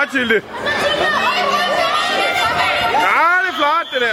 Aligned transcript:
Mathilde. 0.00 0.42